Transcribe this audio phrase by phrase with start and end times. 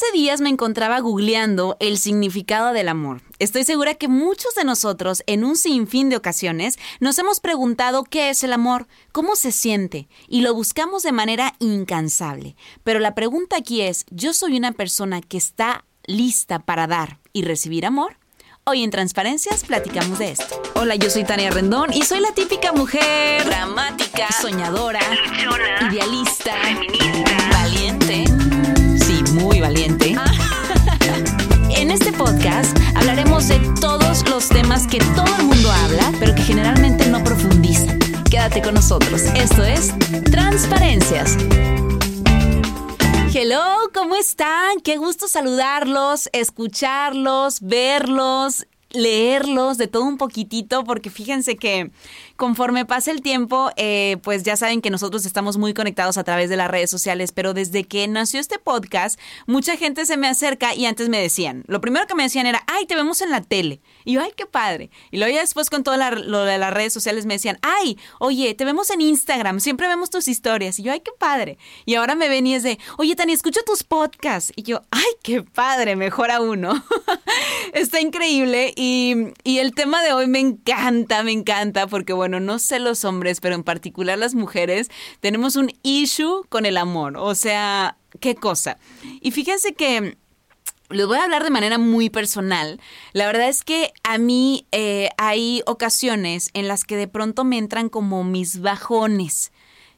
[0.00, 3.20] Hace días me encontraba googleando el significado del amor.
[3.38, 8.30] Estoy segura que muchos de nosotros, en un sinfín de ocasiones, nos hemos preguntado qué
[8.30, 12.56] es el amor, cómo se siente, y lo buscamos de manera incansable.
[12.82, 17.42] Pero la pregunta aquí es, ¿yo soy una persona que está lista para dar y
[17.42, 18.16] recibir amor?
[18.64, 20.62] Hoy en Transparencias platicamos de esto.
[20.76, 25.00] Hola, yo soy Tania Rendón y soy la típica mujer dramática, soñadora,
[25.90, 28.39] idealista, feminista, valiente
[29.60, 30.16] valiente.
[31.76, 36.42] En este podcast hablaremos de todos los temas que todo el mundo habla, pero que
[36.42, 37.98] generalmente no profundizan.
[38.28, 39.22] Quédate con nosotros.
[39.34, 39.94] Esto es
[40.30, 41.36] Transparencias.
[43.32, 43.62] Hello,
[43.94, 44.80] ¿cómo están?
[44.82, 51.90] Qué gusto saludarlos, escucharlos, verlos leerlos de todo un poquitito, porque fíjense que
[52.40, 56.48] conforme pasa el tiempo, eh, pues ya saben que nosotros estamos muy conectados a través
[56.48, 60.74] de las redes sociales, pero desde que nació este podcast, mucha gente se me acerca
[60.74, 63.42] y antes me decían, lo primero que me decían era, ay, te vemos en la
[63.42, 63.82] tele.
[64.10, 64.90] Y yo, ay, qué padre.
[65.12, 68.54] Y luego ya después con todo lo de las redes sociales me decían, ay, oye,
[68.54, 70.80] te vemos en Instagram, siempre vemos tus historias.
[70.80, 71.58] Y yo, ay, qué padre.
[71.84, 74.52] Y ahora me ven y es de, oye, Tani, escucho tus podcasts.
[74.56, 76.84] Y yo, ay, qué padre, mejor a uno.
[77.72, 82.80] Está increíble y, el tema de hoy me encanta, me encanta, porque bueno, no sé
[82.80, 87.16] los hombres, pero en particular las mujeres, tenemos un issue con el amor.
[87.16, 88.76] O sea, qué cosa.
[89.20, 90.16] Y fíjense que
[90.90, 92.80] les voy a hablar de manera muy personal.
[93.12, 97.58] La verdad es que a mí eh, hay ocasiones en las que de pronto me
[97.58, 99.52] entran como mis bajones.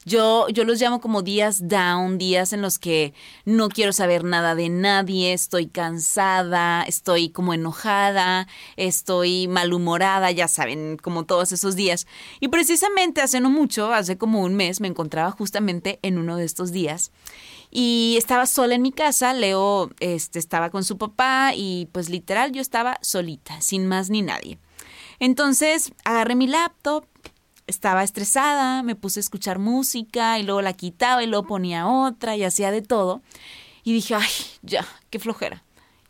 [0.04, 4.56] Yo, yo los llamo como días down, días en los que no quiero saber nada
[4.56, 12.08] de nadie, estoy cansada, estoy como enojada, estoy malhumorada, ya saben, como todos esos días.
[12.40, 16.46] Y precisamente hace no mucho, hace como un mes, me encontraba justamente en uno de
[16.46, 17.12] estos días
[17.74, 22.52] y estaba sola en mi casa, Leo este, estaba con su papá y pues literal
[22.52, 24.58] yo estaba solita, sin más ni nadie.
[25.20, 27.06] Entonces agarré mi laptop,
[27.66, 32.36] estaba estresada, me puse a escuchar música y luego la quitaba y luego ponía otra
[32.36, 33.22] y hacía de todo.
[33.84, 34.30] Y dije, ay,
[34.60, 35.64] ya, qué flojera.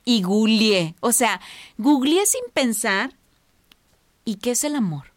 [0.04, 1.40] Y googleé, o sea,
[1.78, 3.14] googleé sin pensar.
[4.24, 5.12] ¿Y qué es el amor?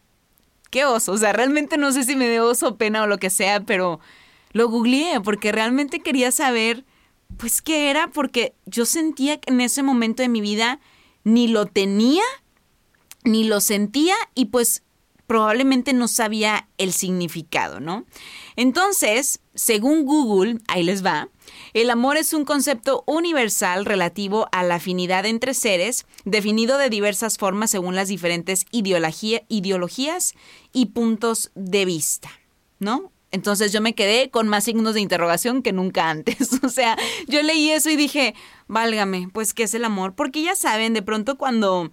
[0.70, 3.30] Qué oso, o sea, realmente no sé si me dio oso, pena o lo que
[3.30, 3.98] sea, pero
[4.52, 6.84] lo googleé porque realmente quería saber,
[7.36, 10.80] pues, qué era, porque yo sentía que en ese momento de mi vida
[11.24, 12.22] ni lo tenía,
[13.24, 14.84] ni lo sentía, y pues
[15.26, 18.04] probablemente no sabía el significado, ¿no?
[18.54, 21.28] Entonces, según Google, ahí les va,
[21.74, 27.38] el amor es un concepto universal relativo a la afinidad entre seres, definido de diversas
[27.38, 30.34] formas según las diferentes ideologías
[30.72, 32.30] y puntos de vista,
[32.78, 33.12] ¿no?
[33.32, 36.60] Entonces yo me quedé con más signos de interrogación que nunca antes.
[36.62, 36.96] O sea,
[37.28, 38.34] yo leí eso y dije,
[38.66, 40.14] válgame, pues, ¿qué es el amor?
[40.14, 41.92] Porque ya saben, de pronto cuando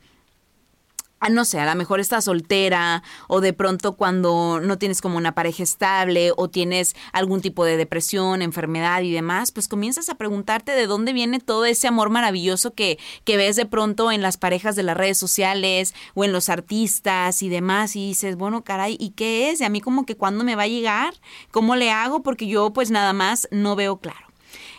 [1.29, 5.35] no sé, a lo mejor estás soltera o de pronto cuando no tienes como una
[5.35, 10.71] pareja estable o tienes algún tipo de depresión, enfermedad y demás, pues comienzas a preguntarte
[10.73, 14.75] de dónde viene todo ese amor maravilloso que, que ves de pronto en las parejas
[14.75, 19.11] de las redes sociales o en los artistas y demás y dices, bueno, caray, ¿y
[19.11, 19.61] qué es?
[19.61, 21.13] Y a mí como que cuándo me va a llegar,
[21.51, 22.23] ¿cómo le hago?
[22.23, 24.27] Porque yo pues nada más no veo claro.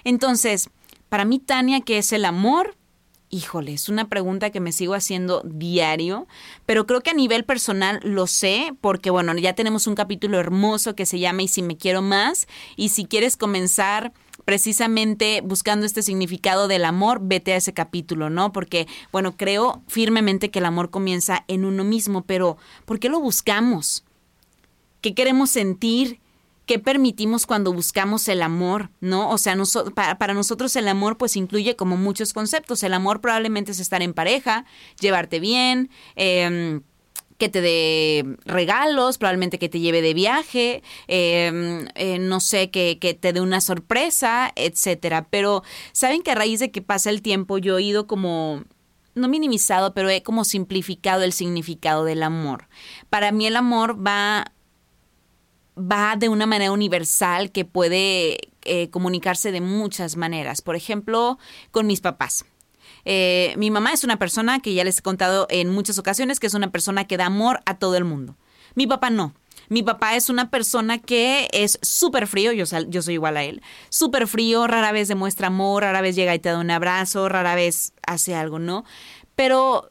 [0.04, 0.70] Entonces,
[1.08, 2.76] para mí, Tania, ¿qué es el amor?
[3.34, 6.28] Híjole, es una pregunta que me sigo haciendo diario,
[6.66, 10.94] pero creo que a nivel personal lo sé, porque bueno, ya tenemos un capítulo hermoso
[10.94, 12.46] que se llama Y si me quiero más,
[12.76, 14.12] y si quieres comenzar
[14.44, 18.52] precisamente buscando este significado del amor, vete a ese capítulo, ¿no?
[18.52, 23.18] Porque, bueno, creo firmemente que el amor comienza en uno mismo, pero ¿por qué lo
[23.18, 24.04] buscamos?
[25.00, 26.20] ¿Qué queremos sentir?
[26.66, 29.30] Qué permitimos cuando buscamos el amor, ¿no?
[29.30, 29.56] O sea,
[29.94, 32.82] para, nosotros el amor pues incluye como muchos conceptos.
[32.82, 34.64] El amor probablemente es estar en pareja,
[35.00, 36.82] llevarte bien, em,
[37.38, 42.98] que te dé regalos, probablemente que te lleve de viaje, em, eh, no sé, que,
[43.00, 45.26] que, te dé una sorpresa, etcétera.
[45.30, 48.64] Pero saben que a raíz de que pasa el tiempo yo he ido como
[49.14, 52.68] no minimizado, pero he como simplificado el significado del amor.
[53.10, 54.53] Para mí el amor va
[55.76, 60.62] va de una manera universal que puede eh, comunicarse de muchas maneras.
[60.62, 61.38] Por ejemplo,
[61.70, 62.44] con mis papás.
[63.04, 66.46] Eh, mi mamá es una persona que ya les he contado en muchas ocasiones que
[66.46, 68.36] es una persona que da amor a todo el mundo.
[68.74, 69.34] Mi papá no.
[69.68, 73.62] Mi papá es una persona que es súper frío, yo, yo soy igual a él,
[73.88, 77.54] súper frío, rara vez demuestra amor, rara vez llega y te da un abrazo, rara
[77.54, 78.84] vez hace algo, ¿no?
[79.36, 79.90] Pero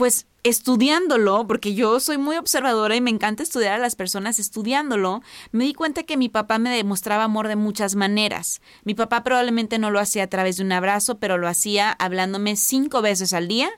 [0.00, 5.20] pues estudiándolo, porque yo soy muy observadora y me encanta estudiar a las personas estudiándolo,
[5.52, 8.62] me di cuenta que mi papá me demostraba amor de muchas maneras.
[8.84, 12.56] Mi papá probablemente no lo hacía a través de un abrazo, pero lo hacía hablándome
[12.56, 13.68] cinco veces al día,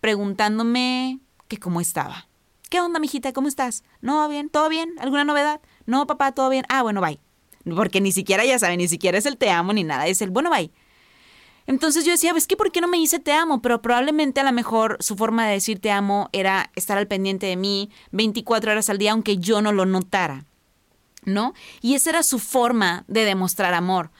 [0.00, 1.18] preguntándome
[1.48, 2.28] que cómo estaba.
[2.70, 3.32] ¿Qué onda, mijita?
[3.32, 3.82] ¿Cómo estás?
[4.00, 4.50] ¿No, bien?
[4.50, 4.94] ¿Todo bien?
[5.00, 5.60] ¿Alguna novedad?
[5.86, 6.64] No, papá, todo bien.
[6.68, 7.18] Ah, bueno, bye.
[7.74, 10.30] Porque ni siquiera, ya saben, ni siquiera es el te amo ni nada, es el
[10.30, 10.70] bueno, bye.
[11.66, 13.62] Entonces yo decía, es que ¿por qué no me dice te amo?
[13.62, 17.46] Pero probablemente a lo mejor su forma de decir te amo era estar al pendiente
[17.46, 20.44] de mí 24 horas al día, aunque yo no lo notara.
[21.24, 21.54] ¿No?
[21.80, 24.10] Y esa era su forma de demostrar amor.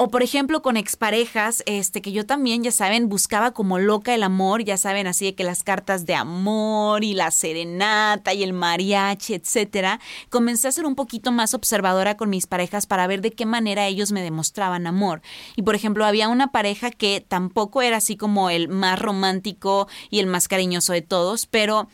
[0.00, 4.22] O por ejemplo con exparejas, este que yo también, ya saben, buscaba como loca el
[4.22, 8.52] amor, ya saben, así de que las cartas de amor y la serenata y el
[8.52, 9.98] mariachi, etcétera.
[10.30, 13.88] Comencé a ser un poquito más observadora con mis parejas para ver de qué manera
[13.88, 15.20] ellos me demostraban amor.
[15.56, 20.20] Y por ejemplo, había una pareja que tampoco era así como el más romántico y
[20.20, 21.88] el más cariñoso de todos, pero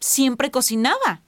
[0.00, 1.22] siempre cocinaba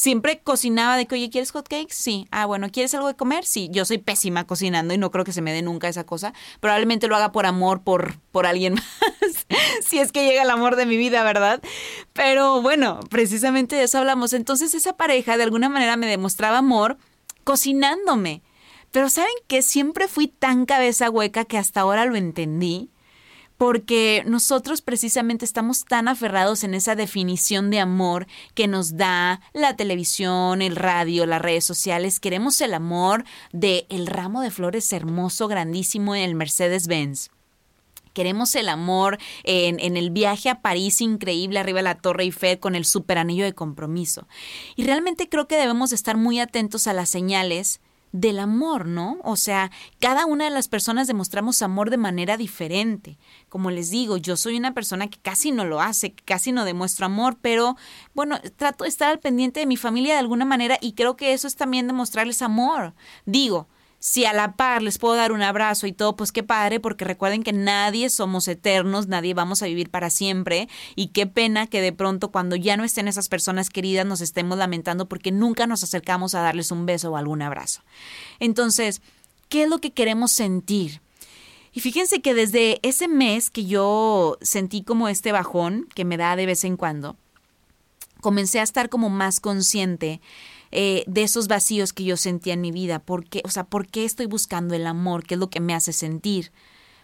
[0.00, 1.94] siempre cocinaba de que, oye, ¿quieres hot cakes?
[1.94, 2.26] Sí.
[2.30, 3.44] Ah, bueno, ¿quieres algo de comer?
[3.44, 3.68] Sí.
[3.70, 6.32] Yo soy pésima cocinando y no creo que se me dé nunca esa cosa.
[6.60, 8.74] Probablemente lo haga por amor, por, por alguien
[9.20, 9.46] más.
[9.84, 11.60] si es que llega el amor de mi vida, ¿verdad?
[12.14, 14.32] Pero bueno, precisamente de eso hablamos.
[14.32, 16.96] Entonces esa pareja de alguna manera me demostraba amor
[17.44, 18.42] cocinándome.
[18.92, 22.88] Pero ¿saben que siempre fui tan cabeza hueca que hasta ahora lo entendí?
[23.60, 29.76] Porque nosotros precisamente estamos tan aferrados en esa definición de amor que nos da la
[29.76, 32.20] televisión, el radio, las redes sociales.
[32.20, 37.28] Queremos el amor de el ramo de flores hermoso, grandísimo en el Mercedes-Benz.
[38.14, 42.74] Queremos el amor en, el viaje a París increíble arriba de la Torre Eiffel con
[42.74, 44.26] el super anillo de compromiso.
[44.74, 49.18] Y realmente creo que debemos estar muy atentos a las señales del amor, ¿no?
[49.22, 49.70] O sea,
[50.00, 53.18] cada una de las personas demostramos amor de manera diferente.
[53.48, 56.64] Como les digo, yo soy una persona que casi no lo hace, que casi no
[56.64, 57.76] demuestro amor, pero
[58.14, 61.32] bueno, trato de estar al pendiente de mi familia de alguna manera y creo que
[61.32, 62.94] eso es también demostrarles amor.
[63.26, 63.68] Digo,
[64.00, 67.04] si a la par les puedo dar un abrazo y todo, pues qué padre, porque
[67.04, 71.82] recuerden que nadie somos eternos, nadie vamos a vivir para siempre y qué pena que
[71.82, 75.84] de pronto cuando ya no estén esas personas queridas nos estemos lamentando porque nunca nos
[75.84, 77.82] acercamos a darles un beso o algún abrazo.
[78.38, 79.02] Entonces,
[79.50, 81.02] ¿qué es lo que queremos sentir?
[81.72, 86.36] Y fíjense que desde ese mes que yo sentí como este bajón que me da
[86.36, 87.16] de vez en cuando,
[88.22, 90.22] comencé a estar como más consciente
[90.72, 93.00] eh, de esos vacíos que yo sentía en mi vida.
[93.00, 93.42] ¿Por qué?
[93.44, 95.24] O sea, ¿por qué estoy buscando el amor?
[95.24, 96.52] ¿Qué es lo que me hace sentir?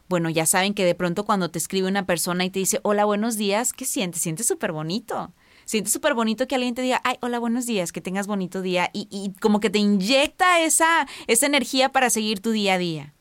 [0.08, 3.04] Bueno, ya saben que de pronto cuando te escribe una persona y te dice, hola,
[3.04, 4.22] buenos días, ¿qué sientes?
[4.22, 5.32] Sientes súper bonito.
[5.64, 8.88] Sientes súper bonito que alguien te diga, ay, hola, buenos días, que tengas bonito día.
[8.92, 13.14] Y, y como que te inyecta esa, esa energía para seguir tu día a día.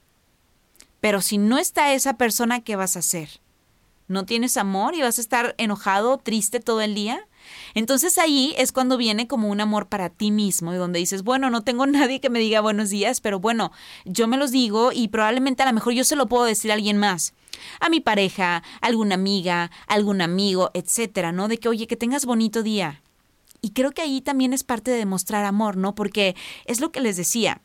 [1.02, 3.42] Pero si no está esa persona, ¿qué vas a hacer?
[4.08, 7.28] ¿No tienes amor y vas a estar enojado, triste todo el día?
[7.74, 11.50] Entonces ahí es cuando viene como un amor para ti mismo y donde dices, bueno,
[11.50, 13.72] no tengo nadie que me diga buenos días, pero bueno,
[14.06, 16.76] yo me los digo y probablemente a lo mejor yo se lo puedo decir a
[16.76, 17.34] alguien más.
[17.80, 21.48] A mi pareja, alguna amiga, algún amigo, etcétera, ¿no?
[21.48, 23.02] De que, oye, que tengas bonito día.
[23.62, 25.96] Y creo que ahí también es parte de demostrar amor, ¿no?
[25.96, 27.62] Porque es lo que les decía.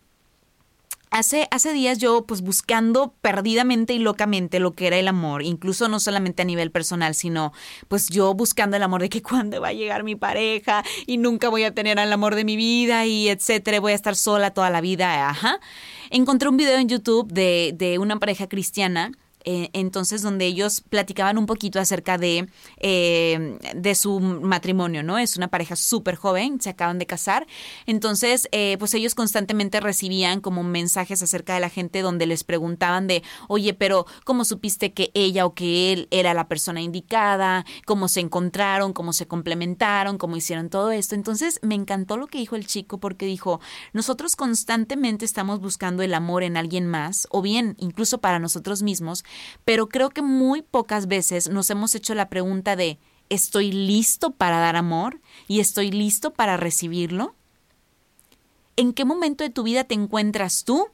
[1.12, 5.88] Hace, hace días yo pues buscando perdidamente y locamente lo que era el amor, incluso
[5.88, 7.52] no solamente a nivel personal, sino
[7.88, 11.48] pues yo buscando el amor de que cuándo va a llegar mi pareja y nunca
[11.48, 14.70] voy a tener al amor de mi vida y etcétera, voy a estar sola toda
[14.70, 15.58] la vida, ajá.
[16.10, 19.10] Encontré un video en YouTube de, de una pareja cristiana
[19.44, 22.48] eh, entonces donde ellos platicaban un poquito acerca de,
[22.78, 25.18] eh, de su matrimonio, ¿no?
[25.18, 27.46] Es una pareja súper joven, se acaban de casar,
[27.86, 33.06] entonces eh, pues ellos constantemente recibían como mensajes acerca de la gente donde les preguntaban
[33.06, 37.64] de, oye, pero ¿cómo supiste que ella o que él era la persona indicada?
[37.86, 38.92] ¿Cómo se encontraron?
[38.92, 40.18] ¿Cómo se complementaron?
[40.18, 41.14] ¿Cómo hicieron todo esto?
[41.14, 43.60] Entonces me encantó lo que dijo el chico porque dijo,
[43.92, 49.24] nosotros constantemente estamos buscando el amor en alguien más o bien incluso para nosotros mismos,
[49.64, 54.58] pero creo que muy pocas veces nos hemos hecho la pregunta de ¿estoy listo para
[54.58, 55.20] dar amor?
[55.48, 57.34] ¿Y estoy listo para recibirlo?
[58.76, 60.88] ¿En qué momento de tu vida te encuentras tú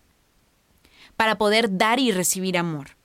[1.17, 2.97] para poder dar y recibir amor?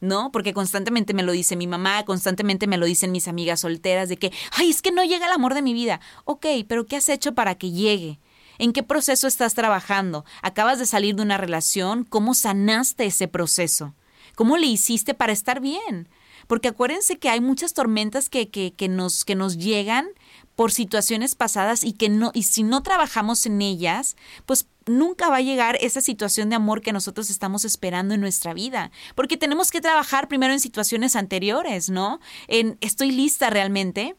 [0.00, 0.30] ¿no?
[0.30, 4.18] Porque constantemente me lo dice mi mamá, constantemente me lo dicen mis amigas solteras de
[4.18, 6.00] que, ay, es que no llega el amor de mi vida.
[6.24, 8.20] Ok, pero ¿qué has hecho para que llegue?
[8.58, 10.24] ¿En qué proceso estás trabajando?
[10.42, 12.04] ¿Acabas de salir de una relación?
[12.04, 13.94] ¿Cómo sanaste ese proceso?
[14.36, 16.08] ¿Cómo le hiciste para estar bien?
[16.46, 20.06] Porque acuérdense que hay muchas tormentas que, que, nos, que nos llegan
[20.54, 24.14] por situaciones pasadas y que no, y si no trabajamos en ellas,
[24.44, 28.54] pues nunca va a llegar esa situación de amor que nosotros estamos esperando en nuestra
[28.54, 32.20] vida, porque tenemos que trabajar primero en situaciones anteriores, ¿no?
[32.46, 34.16] En estoy lista realmente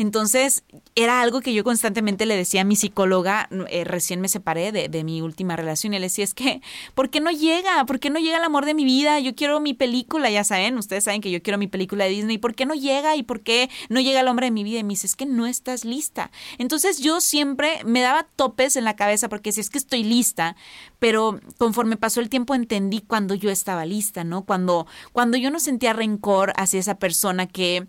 [0.00, 0.64] entonces,
[0.94, 5.04] era algo que yo constantemente le decía a mi psicóloga, eh, recién me separé de,
[5.04, 6.62] mi última relación, y le decía, es que,
[6.94, 7.84] ¿por qué no llega?
[7.84, 9.20] ¿Por qué no llega el amor de mi vida?
[9.20, 12.38] Yo quiero mi película, ya saben, ustedes saben que yo quiero mi película de Disney,
[12.38, 13.14] ¿por qué no llega?
[13.14, 14.78] ¿Y por qué no llega el hombre de mi vida?
[14.78, 16.30] Y me dice, es que no estás lista.
[16.56, 20.56] Entonces, yo siempre me daba topes en la cabeza porque si es que estoy lista,
[20.98, 24.46] pero conforme pasó el tiempo entendí cuando yo estaba lista, ¿no?
[24.46, 27.86] Cuando, cuando yo no sentía rencor hacia esa persona que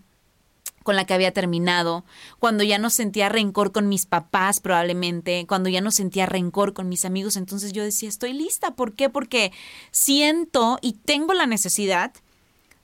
[0.82, 2.04] con la que había terminado,
[2.38, 6.88] cuando ya no sentía rencor con mis papás probablemente, cuando ya no sentía rencor con
[6.88, 8.74] mis amigos, entonces yo decía, estoy lista.
[8.74, 9.08] ¿Por qué?
[9.08, 9.52] Porque
[9.90, 12.12] siento y tengo la necesidad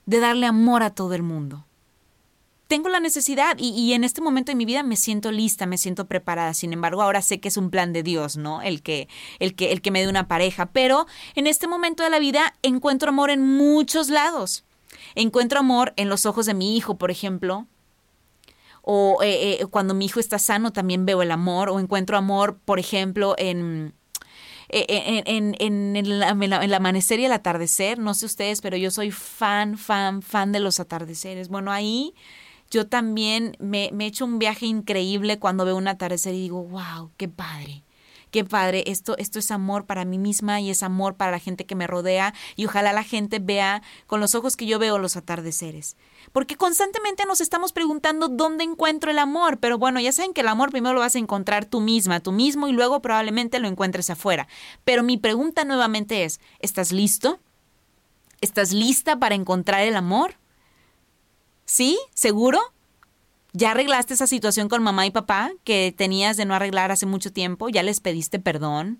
[0.05, 1.65] de darle amor a todo el mundo.
[2.67, 5.79] Tengo la necesidad y, y, en este momento de mi vida me siento lista, me
[5.79, 6.53] siento preparada.
[6.53, 8.61] Sin embargo, ahora sé que es un plan de Dios, ¿no?
[8.61, 9.07] El que,
[9.39, 10.67] el que, el que me dé una pareja.
[10.67, 14.65] Pero en este momento de la vida encuentro amor en muchos lados.
[15.15, 17.65] Encuentro amor en los ojos de mi hijo, por ejemplo,
[18.81, 22.59] o eh, eh, cuando mi hijo está sano también veo el amor, o encuentro amor,
[22.63, 23.93] por ejemplo, en,
[24.69, 27.99] eh, en, en, en, el, amanecer y el atardecer.
[27.99, 31.49] No sé ustedes, pero yo soy fan, fan, fan de los atardeceres.
[31.49, 32.13] Bueno, ahí
[32.71, 37.11] yo también me he hecho un viaje increíble cuando veo un atardecer y digo, wow,
[37.17, 37.83] qué padre
[38.31, 41.65] qué padre, esto, esto es amor para mí misma y es amor para la gente
[41.65, 45.15] que me rodea y ojalá la gente vea con los ojos que yo veo los
[45.15, 45.97] atardeceres.
[46.31, 50.47] Porque constantemente nos estamos preguntando dónde encuentro el amor, pero bueno, ya saben que el
[50.47, 54.09] amor primero lo vas a encontrar tú misma, tú mismo y luego probablemente lo encuentres
[54.09, 54.47] afuera.
[54.83, 57.39] Pero mi pregunta nuevamente es, ¿estás listo?
[58.41, 60.35] ¿Estás lista para encontrar el amor?
[61.65, 61.99] ¿Sí?
[62.13, 62.59] ¿Seguro?
[63.51, 67.33] ¿Ya arreglaste esa situación con mamá y papá que tenías de no arreglar hace mucho
[67.33, 67.69] tiempo?
[67.69, 68.99] ¿Ya les pediste perdón?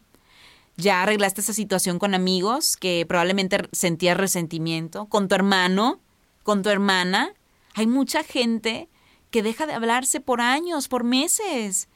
[0.75, 5.05] ¿Ya arreglaste esa situación con amigos que probablemente sentías resentimiento?
[5.05, 5.99] ¿Con tu hermano?
[6.43, 7.33] ¿Con tu hermana?
[7.75, 8.89] Hay mucha gente
[9.29, 11.87] que deja de hablarse por años, por meses.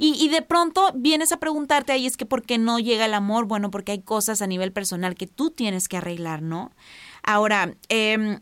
[0.00, 3.46] Y, de pronto vienes a preguntarte ahí es que por qué no llega el amor.
[3.46, 6.70] Bueno, porque hay cosas a nivel personal que tú tienes que arreglar, ¿no?
[7.24, 8.38] Ahora, eh,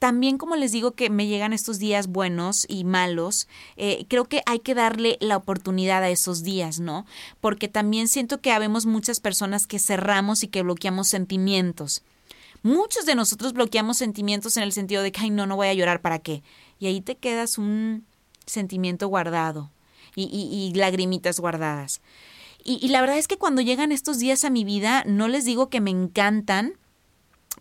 [0.00, 4.42] también como les digo que me llegan estos días buenos y malos, eh, creo que
[4.46, 7.04] hay que darle la oportunidad a esos días, ¿no?
[7.42, 12.02] Porque también siento que habemos muchas personas que cerramos y que bloqueamos sentimientos.
[12.62, 15.74] Muchos de nosotros bloqueamos sentimientos en el sentido de que, ay, no, no voy a
[15.74, 16.42] llorar, ¿para qué?
[16.78, 18.06] Y ahí te quedas un
[18.46, 19.70] sentimiento guardado
[20.16, 22.00] y, y, y lagrimitas guardadas.
[22.64, 25.44] Y, y la verdad es que cuando llegan estos días a mi vida, no les
[25.44, 26.72] digo que me encantan,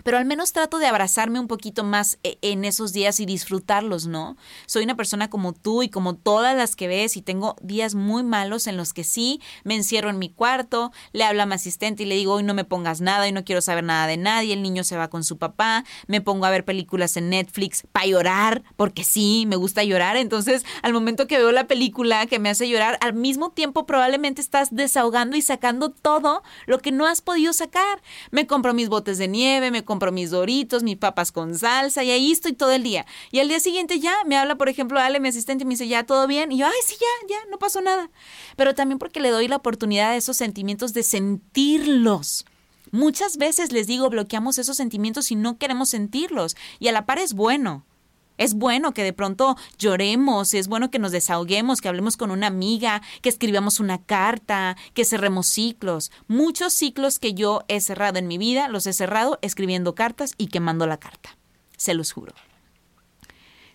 [0.04, 4.08] pero al menos trato de abrazarme un poquito más eh, en esos días y disfrutarlos,
[4.08, 4.38] ¿no?
[4.66, 8.24] Soy una persona como tú y como todas las que ves y tengo días muy
[8.24, 12.04] malos en los que sí me encierro en mi cuarto, le hablo a mi asistente
[12.04, 14.54] y le digo, hoy no me pongas nada y no quiero saber nada de nadie,
[14.54, 18.06] el niño se va con su papá, me pongo a ver películas en Netflix para
[18.06, 22.50] llorar, porque sí, me gusta llorar, entonces al momento que veo la película que me
[22.50, 27.22] hace llorar, al mismo tiempo probablemente estás desahogando y sacando todo lo que no has
[27.22, 28.02] podido sacar.
[28.32, 32.12] Me compro mis botes de nieve, me compro mis doritos, mis papas con salsa y
[32.12, 33.06] ahí estoy todo el día.
[33.32, 35.88] Y al día siguiente ya me habla, por ejemplo, Ale, mi asistente, y me dice,
[35.88, 36.52] ya, todo bien.
[36.52, 38.10] Y yo, ay, sí, ya, ya, no pasó nada.
[38.56, 42.46] Pero también porque le doy la oportunidad a esos sentimientos de sentirlos.
[42.92, 46.56] Muchas veces les digo, bloqueamos esos sentimientos y no queremos sentirlos.
[46.80, 47.86] Y a la par es bueno.
[48.40, 52.48] Es bueno que de pronto lloremos, es bueno que nos desahoguemos, que hablemos con una
[52.48, 56.10] amiga, que escribamos una carta, que cerremos ciclos.
[56.30, 60.48] Muchos ciclos que yo he cerrado en mi vida los he cerrado escribiendo cartas y
[60.48, 61.38] quemando la carta.
[61.78, 62.34] Se los juro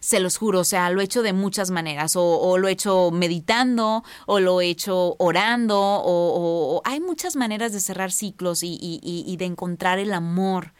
[0.00, 3.10] se los juro, o sea, lo he hecho de muchas maneras, o, lo he hecho
[3.10, 9.44] meditando, o lo he hecho orando, o, hay muchas maneras de cerrar ciclos y, de
[9.46, 10.74] encontrar el amor,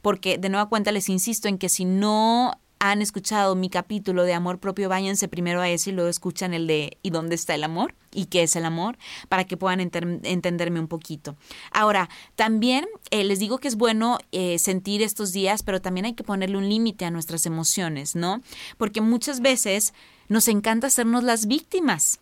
[0.00, 4.32] porque de nueva cuenta les insisto en que si no han escuchado mi capítulo de
[4.32, 7.62] amor propio, váyanse primero a ese y luego escuchan el de ¿y dónde está el
[7.62, 7.94] amor?
[8.10, 8.96] ¿Y qué es el amor?
[9.28, 11.36] Para que puedan entenderme un poquito.
[11.72, 16.14] Ahora, también eh, les digo que es bueno eh, sentir estos días, pero también hay
[16.14, 18.40] que ponerle un límite a nuestras emociones, ¿no?
[18.78, 19.92] Porque muchas veces
[20.28, 22.18] nos encanta hacernos las víctimas.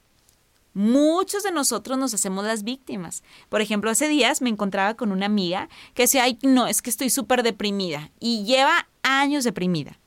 [0.74, 3.22] Muchos de nosotros nos hacemos las víctimas.
[3.48, 6.90] Por ejemplo, hace días me encontraba con una amiga que decía, ay, no, es que
[6.90, 9.98] estoy súper deprimida y lleva años deprimida.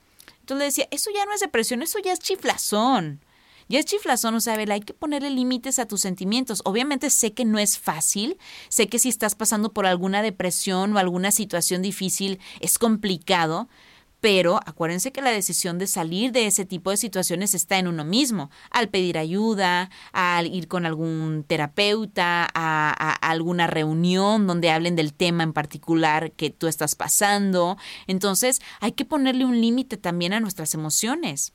[0.51, 3.23] Entonces le decía, eso ya no es depresión, eso ya es chiflazón.
[3.69, 6.61] Ya es chiflazón, o sea, hay que ponerle límites a tus sentimientos.
[6.65, 10.99] Obviamente sé que no es fácil, sé que si estás pasando por alguna depresión o
[10.99, 13.69] alguna situación difícil es complicado,
[14.21, 18.05] Pero acuérdense que la decisión de salir de ese tipo de situaciones está en uno
[18.05, 25.13] mismo, al pedir ayuda, al ir con algún terapeuta, a, alguna reunión donde hablen del
[25.13, 27.77] tema en particular que tú estás pasando.
[28.05, 31.53] Entonces hay que ponerle un límite también a nuestras emociones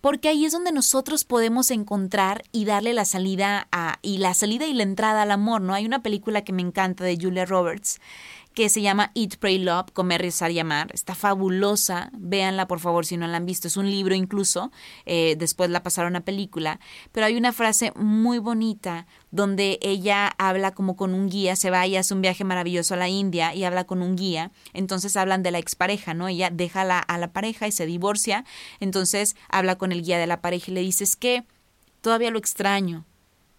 [0.00, 4.66] porque ahí es donde nosotros podemos encontrar y darle la salida a, y la salida
[4.66, 5.74] y la entrada al amor, ¿no?
[5.74, 7.98] Hay una película que me encanta de Julia Roberts
[8.56, 10.88] que se llama Eat, Pray, Love, Comer, Rezar y Amar.
[10.94, 13.68] Está fabulosa, véanla por favor si no la han visto.
[13.68, 14.72] Es un libro incluso,
[15.04, 16.80] eh, después la pasaron a película,
[17.12, 21.86] pero hay una frase muy bonita donde ella habla como con un guía, se va
[21.86, 25.42] y hace un viaje maravilloso a la India y habla con un guía, entonces hablan
[25.42, 26.26] de la expareja, ¿no?
[26.26, 28.46] Ella deja la, a la pareja y se divorcia,
[28.80, 31.44] entonces habla con el guía de la pareja y le dice, es que
[32.00, 33.04] todavía lo extraño.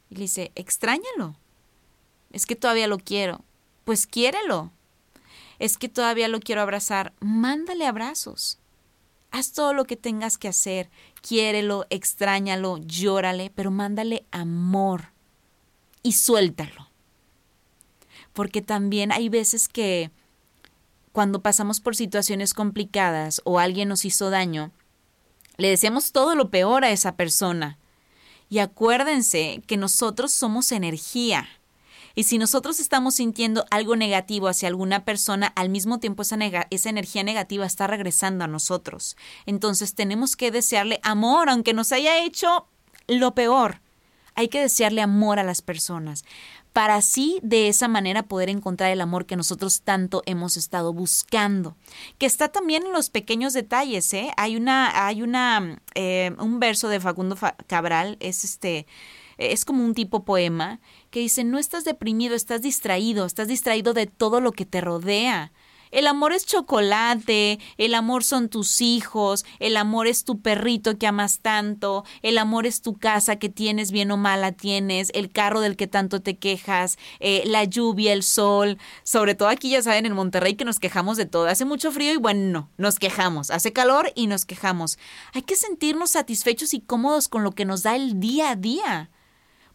[0.09, 1.35] Y le dice, extrañalo.
[2.31, 3.43] Es que todavía lo quiero.
[3.83, 4.71] Pues quiérelo
[5.59, 8.59] es que todavía lo quiero abrazar, mándale abrazos.
[9.31, 10.89] Haz todo lo que tengas que hacer,
[11.21, 15.11] quiérelo, extrañalo, llórale, pero mándale amor
[16.03, 16.89] y suéltalo.
[18.33, 20.11] Porque también hay veces que
[21.11, 24.71] cuando pasamos por situaciones complicadas o alguien nos hizo daño,
[25.57, 27.77] le deseamos todo lo peor a esa persona.
[28.49, 31.47] Y acuérdense que nosotros somos energía.
[32.17, 36.35] Y si nosotros estamos sintiendo algo negativo hacia alguna persona, al mismo tiempo esa,
[36.71, 39.15] esa energía negativa está regresando a nosotros.
[39.45, 42.65] Entonces tenemos que desearle amor, aunque nos haya hecho
[43.07, 43.81] lo peor.
[44.33, 46.25] Hay que desearle amor a las personas
[46.73, 51.75] para así de esa manera poder encontrar el amor que nosotros tanto hemos estado buscando,
[52.17, 54.11] que está también en los pequeños detalles.
[54.15, 54.31] ¿eh?
[54.37, 58.87] Hay una, hay una, eh, un verso de Facundo Cabral, es este,
[59.37, 60.79] es como un tipo poema
[61.09, 65.51] que dice, no estás deprimido, estás distraído, estás distraído de todo lo que te rodea.
[65.91, 71.07] El amor es chocolate, el amor son tus hijos, el amor es tu perrito que
[71.07, 75.61] amas tanto, el amor es tu casa que tienes bien o mala tienes, el carro
[75.61, 80.05] del que tanto te quejas, eh, la lluvia, el sol, sobre todo aquí ya saben
[80.05, 83.49] en Monterrey que nos quejamos de todo, hace mucho frío y bueno, no, nos quejamos,
[83.49, 84.97] hace calor y nos quejamos.
[85.33, 89.09] Hay que sentirnos satisfechos y cómodos con lo que nos da el día a día.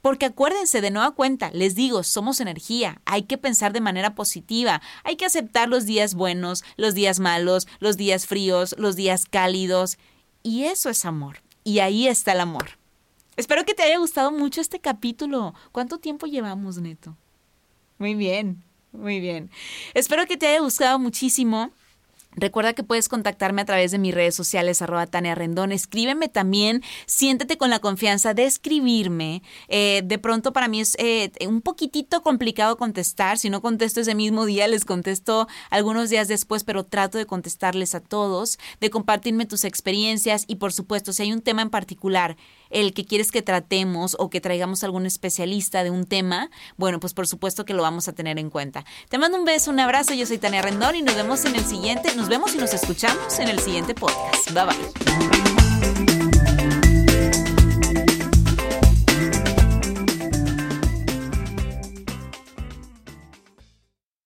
[0.02, 4.82] Porque acuérdense de nueva cuenta, les digo, somos energía, hay que pensar de manera positiva,
[5.04, 9.98] hay que aceptar los días buenos, los días malos, los días fríos, los días cálidos.
[10.42, 11.38] Y eso es amor.
[11.62, 12.70] Y ahí está el amor.
[13.36, 15.54] Espero que te haya gustado mucho este capítulo.
[15.70, 17.16] ¿Cuánto tiempo llevamos, Neto?
[17.98, 19.50] Muy bien, muy bien.
[19.94, 21.70] Espero que te haya gustado muchísimo.
[22.34, 25.70] Recuerda que puedes contactarme a través de mis redes sociales, arroba Tania Rendón.
[25.70, 29.42] Escríbeme también, siéntete con la confianza de escribirme.
[29.68, 33.36] Eh, de pronto para mí es eh, un poquitito complicado contestar.
[33.36, 37.94] Si no contesto ese mismo día, les contesto algunos días después, pero trato de contestarles
[37.94, 42.36] a todos, de compartirme tus experiencias y por supuesto, si hay un tema en particular
[42.72, 47.14] el que quieres que tratemos o que traigamos algún especialista de un tema, bueno, pues
[47.14, 48.84] por supuesto que lo vamos a tener en cuenta.
[49.08, 51.64] Te mando un beso, un abrazo, yo soy Tania Rendón y nos vemos en el
[51.64, 54.50] siguiente, nos vemos y nos escuchamos en el siguiente podcast.
[54.52, 55.61] Bye bye.